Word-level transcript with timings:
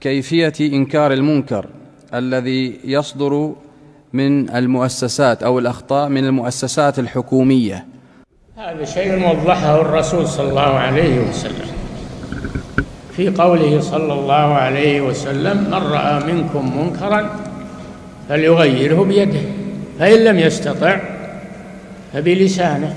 كيفية 0.00 0.52
إنكار 0.60 1.12
المنكر 1.12 1.66
الذي 2.14 2.80
يصدر 2.84 3.52
من 4.12 4.50
المؤسسات 4.50 5.42
أو 5.42 5.58
الأخطاء 5.58 6.08
من 6.08 6.24
المؤسسات 6.24 6.98
الحكومية. 6.98 7.86
هذا 8.56 8.84
شيء 8.84 9.28
وضحه 9.30 9.80
الرسول 9.80 10.26
صلى 10.26 10.48
الله 10.48 10.60
عليه 10.60 11.28
وسلم. 11.28 11.68
في 13.16 13.28
قوله 13.28 13.80
صلى 13.80 14.12
الله 14.12 14.34
عليه 14.34 15.00
وسلم 15.00 15.56
من 15.56 15.74
رأى 15.74 16.32
منكم 16.32 16.78
منكرا 16.78 17.30
فليغيره 18.28 19.04
بيده 19.04 19.40
فإن 19.98 20.24
لم 20.24 20.38
يستطع 20.38 21.00
فبلسانه 22.12 22.94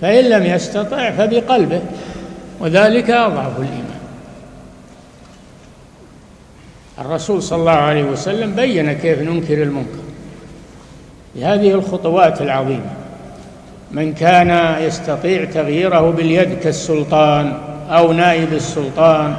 فإن 0.00 0.24
لم 0.24 0.42
يستطع 0.46 1.10
فبقلبه 1.10 1.80
وذلك 2.60 3.10
أضعف 3.10 3.60
الإيمان. 3.60 3.97
الرسول 7.00 7.42
صلى 7.42 7.60
الله 7.60 7.70
عليه 7.72 8.04
وسلم 8.04 8.54
بين 8.54 8.92
كيف 8.92 9.22
ننكر 9.22 9.62
المنكر. 9.62 9.98
بهذه 11.36 11.70
الخطوات 11.70 12.42
العظيمة. 12.42 12.90
من 13.92 14.14
كان 14.14 14.82
يستطيع 14.82 15.44
تغييره 15.44 16.10
باليد 16.10 16.58
كالسلطان 16.58 17.58
أو 17.90 18.12
نائب 18.12 18.52
السلطان 18.52 19.36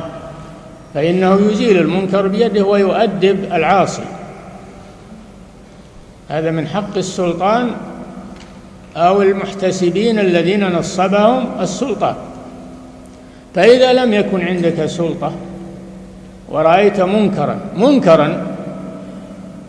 فإنه 0.94 1.40
يزيل 1.52 1.78
المنكر 1.78 2.28
بيده 2.28 2.66
ويؤدب 2.66 3.44
العاصي. 3.44 4.06
هذا 6.30 6.52
من 6.52 6.68
حق 6.68 6.98
السلطان 6.98 7.72
أو 8.98 9.22
المحتسبين 9.22 10.20
الذين 10.20 10.68
نصبهم 10.68 11.62
السلطان. 11.62 12.16
فإذا 13.56 13.94
لم 13.94 14.14
يكن 14.14 14.42
عندك 14.42 14.86
سلطة 14.86 15.32
ورأيت 16.50 17.02
منكرا 17.02 17.60
منكرا 17.78 18.48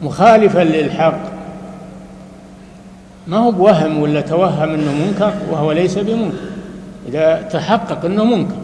مخالفا 0.03 0.61
للحق. 0.61 1.19
ما 3.27 3.37
هو 3.37 3.51
بوهم 3.51 4.03
ولا 4.03 4.21
توهم 4.21 4.75
إنه 4.75 4.93
منكر؟ 5.07 5.33
وهو 5.51 5.73
ليس 5.73 5.99
بمنكر. 5.99 6.37
إذا 7.09 7.43
تحقق 7.53 8.05
إنه 8.05 8.25
منكر. 8.25 8.55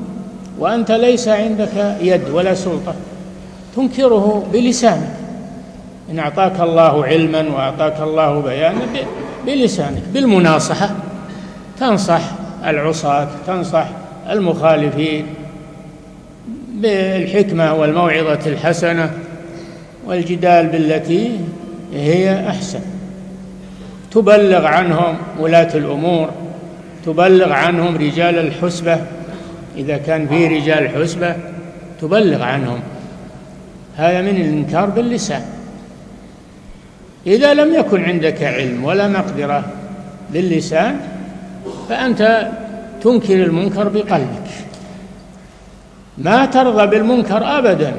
وأنت 0.58 0.90
ليس 0.92 1.28
عندك 1.28 1.96
يد 2.00 2.30
ولا 2.30 2.54
سلطة. 2.54 2.94
تنكره 3.76 4.46
بلسانك. 4.52 5.16
إن 6.10 6.18
أعطاك 6.18 6.60
الله 6.60 7.04
علما 7.04 7.48
وأعطاك 7.48 8.00
الله 8.00 8.40
بيانا 8.40 8.84
بلسانك 9.46 10.02
بالمناصحة. 10.14 10.90
تنصح 11.80 12.20
العصاة 12.64 13.28
تنصح 13.46 13.86
المخالفين. 14.30 15.26
بالحكمة 16.76 17.74
والموعظة 17.74 18.46
الحسنة 18.46 19.10
والجدال 20.06 20.66
بالتي 20.66 21.30
هي 21.94 22.48
أحسن. 22.48 22.80
تبلغ 24.10 24.66
عنهم 24.66 25.16
ولاة 25.38 25.74
الأمور 25.74 26.30
تبلغ 27.06 27.52
عنهم 27.52 27.96
رجال 27.96 28.38
الحسبة. 28.38 28.98
إذا 29.76 29.96
كان 29.96 30.28
في 30.28 30.46
رجال 30.46 30.88
حسبة 30.88 31.36
تبلغ 32.00 32.42
عنهم. 32.42 32.80
هذا 33.96 34.20
من 34.20 34.28
الإنكار 34.28 34.86
باللسان. 34.90 35.42
إذا 37.26 37.54
لم 37.54 37.74
يكن 37.74 38.04
عندك 38.04 38.42
علم 38.42 38.84
ولا 38.84 39.08
مقدرة 39.08 39.64
باللسان 40.32 41.00
فأنت 41.88 42.48
تنكر 43.02 43.34
المنكر 43.34 43.88
بقلبك. 43.88 44.50
ما 46.18 46.46
ترضى 46.46 46.86
بالمنكر 46.86 47.58
ابدا. 47.58 47.92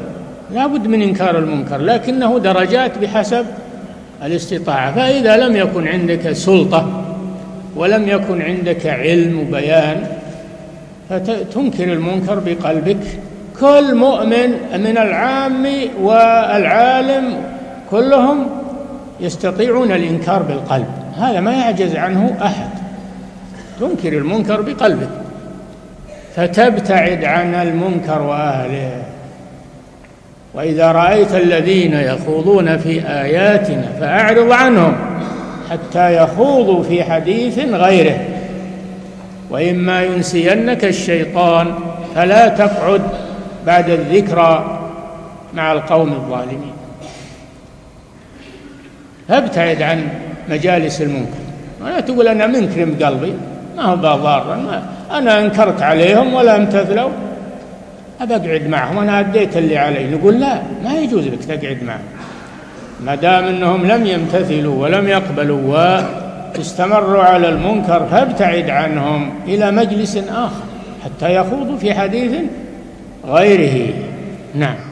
لا 0.54 0.68
بد 0.68 0.88
من 0.88 1.02
إنكار 1.02 1.38
المنكر 1.38 1.78
لكنه 1.78 2.40
درجات 2.40 2.98
بحسب 2.98 3.46
الاستطاعة. 4.24 4.96
فإذا 4.96 5.38
لم 5.38 5.56
يكن 5.56 5.88
عندك 5.88 6.32
سلطة 6.32 7.04
ولم 7.76 8.08
يكن 8.08 8.42
عندك 8.42 8.86
علم 8.86 9.40
وبيان 9.40 10.08
فتنكر 11.10 11.94
المنكر 11.94 12.40
بقلبك. 12.46 13.20
كل 13.60 13.96
مؤمن 13.96 14.50
من 14.74 14.98
العام 14.98 15.68
والعالم 16.02 17.44
كلهم 17.92 18.48
يستطيعون 19.20 19.92
الإنكار 19.92 20.44
بالقلب. 20.44 20.88
هذا 21.18 21.40
ما 21.40 21.54
يعجز 21.54 21.96
عنه 21.96 22.38
أحد. 22.42 22.70
تنكر 23.80 24.18
المنكر 24.18 24.62
بقلبك. 24.62 25.10
فتبتعد 26.38 27.24
عن 27.24 27.56
المنكر 27.56 28.22
وأهله. 28.22 29.04
وإذا 30.54 30.92
رأيت 30.92 31.36
الذين 31.36 31.94
يخوضون 31.94 32.78
في 32.78 33.08
آياتنا 33.08 33.88
فأعرض 34.00 34.52
عنهم 34.52 34.96
حتى 35.72 36.24
يخوضوا 36.24 36.84
في 36.84 37.04
حديث 37.04 37.60
غيره. 37.60 38.20
وإما 39.50 40.04
ينسينك 40.04 40.86
الشيطان 40.86 41.74
فلا 42.16 42.48
تقعد 42.48 43.02
بعد 43.66 43.90
الذكرى 43.90 44.80
مع 45.54 45.72
القوم 45.72 46.14
الظالمين. 46.14 46.74
فابتعد 49.28 49.82
عن 49.82 50.08
مجالس 50.50 51.02
المنكر. 51.02 51.38
ولا 51.82 52.00
تقول 52.00 52.28
أنا 52.28 52.48
منكر 52.48 52.86
بقلبي 52.86 53.34
ما 53.78 53.84
هو 53.84 53.96
ضارا 53.96 54.84
أنا 55.12 55.40
أنكرت 55.40 55.82
عليهم 55.82 56.34
ولا 56.34 56.56
أمتثلوا. 56.56 57.10
أبى 58.22 58.36
أقعد 58.36 58.68
معهم. 58.68 58.98
أنا 59.00 59.20
أديت 59.20 59.58
اللي 59.58 59.78
علي. 59.78 60.12
نقول 60.12 60.40
لا 60.40 60.62
ما 60.84 60.94
يجوز 60.94 61.28
لك 61.28 61.44
تقعد 61.44 61.84
معهم. 61.84 62.00
ما 63.06 63.16
دام 63.16 63.44
أنهم 63.44 63.86
لم 63.86 64.06
يمتثلوا 64.06 64.84
ولم 64.84 65.08
يقبلوا 65.08 65.62
واستمروا 66.56 67.24
على 67.24 67.50
المنكر 67.50 68.06
فابتعد 68.12 68.70
عنهم 68.70 69.30
إلى 69.48 69.72
مجلس 69.72 70.18
آخر 70.18 70.64
حتى 71.06 71.36
يخوضوا 71.36 71.78
في 71.78 71.94
حديث 71.94 72.32
غيره. 73.28 73.94
نعم. 74.56 74.87